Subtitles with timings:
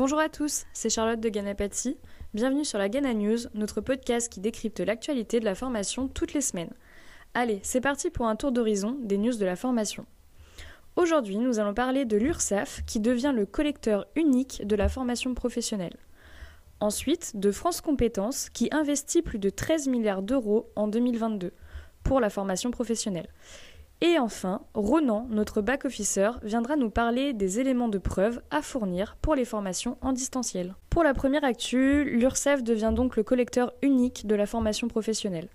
[0.00, 1.98] Bonjour à tous, c'est Charlotte de Ganapati.
[2.32, 6.40] Bienvenue sur la Gana News, notre podcast qui décrypte l'actualité de la formation toutes les
[6.40, 6.72] semaines.
[7.34, 10.06] Allez, c'est parti pour un tour d'horizon des news de la formation.
[10.96, 15.98] Aujourd'hui, nous allons parler de l'URSAF qui devient le collecteur unique de la formation professionnelle.
[16.80, 21.52] Ensuite, de France Compétences qui investit plus de 13 milliards d'euros en 2022
[22.04, 23.28] pour la formation professionnelle.
[24.02, 29.34] Et enfin, Ronan, notre back-officer, viendra nous parler des éléments de preuve à fournir pour
[29.34, 30.74] les formations en distanciel.
[30.88, 35.48] Pour la première actu, l'URSAF devient donc le collecteur unique de la formation professionnelle.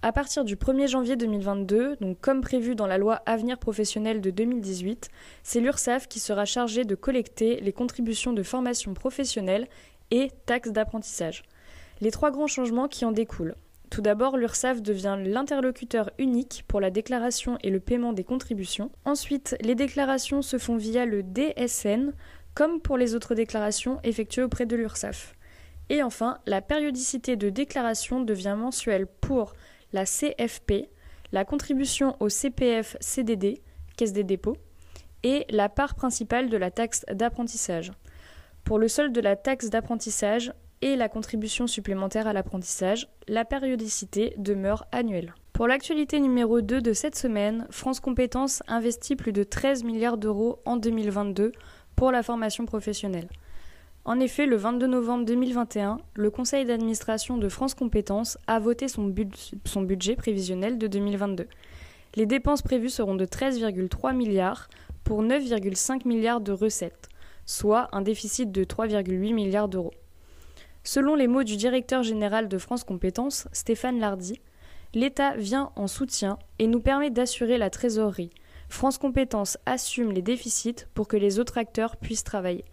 [0.00, 4.30] À partir du 1er janvier 2022, donc comme prévu dans la loi Avenir professionnel de
[4.30, 5.10] 2018,
[5.42, 9.68] c'est l'URSAF qui sera chargé de collecter les contributions de formation professionnelle
[10.10, 11.42] et taxes d'apprentissage.
[12.00, 13.54] Les trois grands changements qui en découlent.
[13.92, 18.90] Tout d'abord, l'URSSAF devient l'interlocuteur unique pour la déclaration et le paiement des contributions.
[19.04, 22.14] Ensuite, les déclarations se font via le DSN,
[22.54, 25.34] comme pour les autres déclarations effectuées auprès de l'URSSAF.
[25.90, 29.52] Et enfin, la périodicité de déclaration devient mensuelle pour
[29.92, 30.88] la CFP,
[31.32, 33.60] la contribution au CPF CDD,
[33.98, 34.56] Caisse des dépôts,
[35.22, 37.92] et la part principale de la taxe d'apprentissage.
[38.64, 44.34] Pour le solde de la taxe d'apprentissage et la contribution supplémentaire à l'apprentissage, la périodicité
[44.36, 45.34] demeure annuelle.
[45.52, 50.58] Pour l'actualité numéro 2 de cette semaine, France Compétences investit plus de 13 milliards d'euros
[50.66, 51.52] en 2022
[51.96, 53.28] pour la formation professionnelle.
[54.04, 59.14] En effet, le 22 novembre 2021, le conseil d'administration de France Compétences a voté son,
[59.64, 61.46] son, budget prévisionnel de 2022.
[62.16, 64.68] Les dépenses prévues seront de 13,3 milliards
[65.04, 67.08] pour 9,5 milliards de recettes
[67.46, 69.92] soit un déficit de 3,8 milliards d'euros.
[70.84, 74.40] Selon les mots du directeur général de France Compétences, Stéphane Lardy,
[74.94, 78.30] l'État vient en soutien et nous permet d'assurer la trésorerie.
[78.68, 82.64] France Compétences assume les déficits pour que les autres acteurs puissent travailler.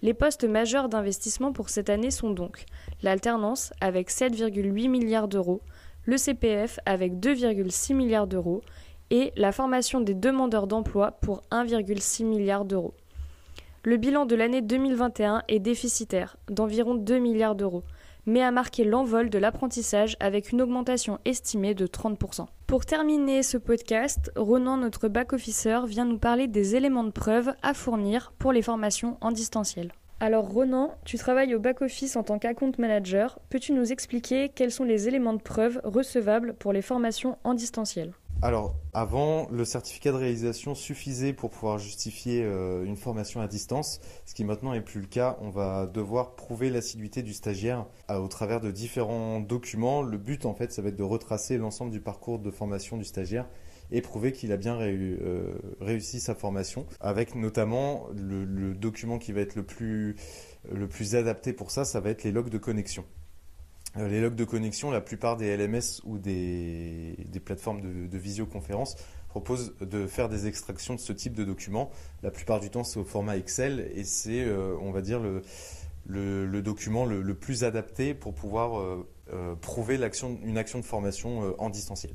[0.00, 2.64] Les postes majeurs d'investissement pour cette année sont donc
[3.02, 5.60] l'alternance avec 7,8 milliards d'euros,
[6.04, 8.62] le CPF avec 2,6 milliards d'euros
[9.10, 12.94] et la formation des demandeurs d'emploi pour 1,6 milliard d'euros.
[13.84, 17.84] Le bilan de l'année 2021 est déficitaire, d'environ 2 milliards d'euros,
[18.26, 22.46] mais a marqué l'envol de l'apprentissage avec une augmentation estimée de 30%.
[22.66, 27.72] Pour terminer ce podcast, Ronan, notre back-officer, vient nous parler des éléments de preuve à
[27.72, 29.92] fournir pour les formations en distanciel.
[30.18, 33.38] Alors Ronan, tu travailles au back-office en tant qu'account manager.
[33.48, 38.12] Peux-tu nous expliquer quels sont les éléments de preuve recevables pour les formations en distanciel?
[38.40, 44.00] Alors, avant, le certificat de réalisation suffisait pour pouvoir justifier euh, une formation à distance,
[44.26, 45.36] ce qui maintenant n'est plus le cas.
[45.40, 50.02] On va devoir prouver l'assiduité du stagiaire euh, au travers de différents documents.
[50.02, 53.04] Le but, en fait, ça va être de retracer l'ensemble du parcours de formation du
[53.04, 53.48] stagiaire
[53.90, 59.40] et prouver qu'il a bien euh, réussi sa formation, avec notamment le, document qui va
[59.40, 63.04] être le plus adapté pour ça, ça va être les logs de connexion.
[63.96, 68.96] Euh, les logs de connexion, la plupart des LMS ou des, plateformes de, visioconférence
[69.28, 71.90] proposent de faire des extractions de ce type de documents.
[72.22, 75.20] La plupart du temps, c'est au format Excel et c'est, euh, on va dire,
[76.06, 82.12] le, document le, plus adapté pour pouvoir euh, prouver une action de formation en distanciel.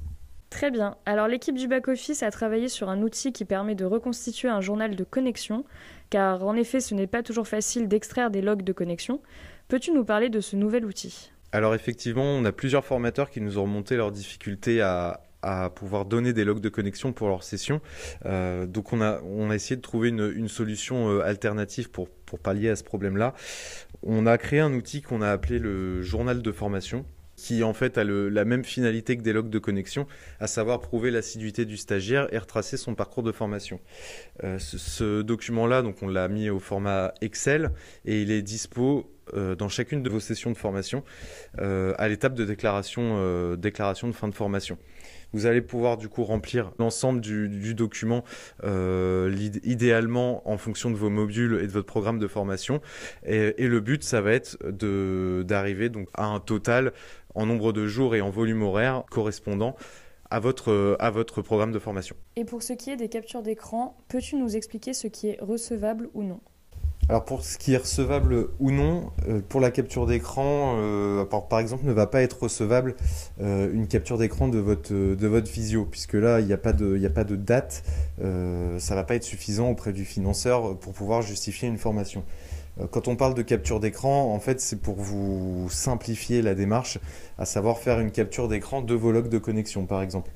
[0.53, 0.97] Très bien.
[1.07, 4.95] Alors l'équipe du back-office a travaillé sur un outil qui permet de reconstituer un journal
[4.95, 5.65] de connexion,
[6.11, 9.19] car en effet ce n'est pas toujours facile d'extraire des logs de connexion.
[9.67, 11.32] Peux-tu nous parler de ce nouvel outil?
[11.53, 15.21] Alors effectivement, on a plusieurs formateurs qui nous ont remonté leurs difficultés à,
[15.75, 17.81] pouvoir donner des logs de connexion pour leur session.
[18.25, 22.39] Euh, donc on a, on a essayé de trouver une, solution euh, alternative pour, pour
[22.39, 23.33] pallier à ce problème-là.
[24.03, 27.05] On a créé un outil qu'on a appelé le journal de formation
[27.43, 30.07] qui en fait a la même finalité que des logs de connexion,
[30.39, 33.81] à savoir prouver l'assiduité du stagiaire et retracer son parcours de formation.
[34.45, 37.71] Euh, ce, document-là, donc on l'a mis au format Excel
[38.05, 41.03] et il est dispo euh, dans chacune de vos sessions de formation
[41.59, 44.77] euh, à l'étape de déclaration, déclaration de fin de formation.
[45.33, 48.23] Vous allez pouvoir du coup remplir l'ensemble du, document,
[49.63, 52.81] idéalement en fonction de vos modules et de votre programme de formation.
[53.25, 54.57] Et, le but, ça va être
[55.43, 56.93] d'arriver donc à un total
[57.35, 59.75] en nombre de jours et en volume horaire correspondant
[60.29, 62.15] à votre, à votre programme de formation.
[62.35, 66.09] Et pour ce qui est des captures d'écran, peux-tu nous expliquer ce qui est recevable
[66.13, 66.39] ou non?
[67.09, 71.59] Alors pour ce qui est recevable ou non, euh, pour la capture d'écran, euh, par,
[71.59, 72.95] exemple, ne va pas être recevable
[73.41, 76.71] euh, une capture d'écran de votre, de votre visio, puisque là, il n'y a, pas
[76.71, 77.83] de, a pas de date,
[78.19, 82.23] ça ne va pas être suffisant auprès du financeur pour pouvoir justifier une formation.
[82.89, 86.97] Quand on parle de capture d'écran, en fait, c'est pour vous simplifier la démarche,
[87.37, 90.31] à savoir faire une capture d'écran de vos logs de connexion, par exemple.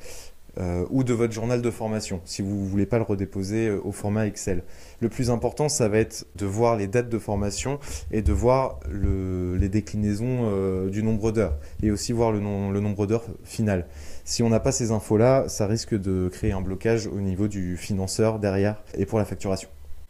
[0.57, 3.81] Euh, ou de votre journal de formation, si vous ne voulez pas le redéposer euh,
[3.83, 4.63] au format Excel.
[4.99, 7.79] Le plus important, ça va être de voir les dates de formation
[8.11, 13.25] et de voir les déclinaisons du nombre d'heures, et aussi voir le, le nombre d'heures
[13.43, 13.85] final.
[14.25, 17.77] Si on n'a pas ces infos-là, ça risque de créer un blocage au niveau du
[17.77, 19.69] financeur derrière et pour la facturation.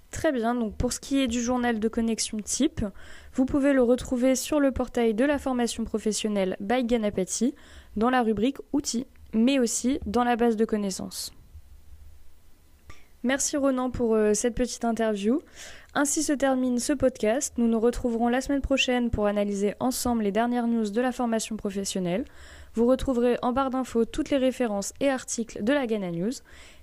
[0.09, 2.83] Très bien, donc pour ce qui est du journal de connexion type,
[3.33, 7.53] vous pouvez le retrouver sur le portail de la formation professionnelle by Ganapati
[7.97, 11.31] dans la rubrique outils, mais aussi dans la base de connaissances.
[13.23, 15.41] Merci Ronan pour euh, cette petite interview.
[15.95, 17.55] Ainsi se termine ce podcast.
[17.57, 21.57] Nous nous retrouverons la semaine prochaine pour analyser ensemble les dernières news de la formation
[21.57, 22.25] professionnelle.
[22.75, 26.31] Vous retrouverez en barre d'infos toutes les références et articles de la Ghana News.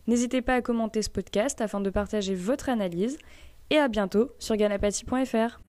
[0.09, 3.17] N'hésitez pas à commenter ce podcast afin de partager votre analyse.
[3.71, 5.61] Et à bientôt sur ganapati.fr.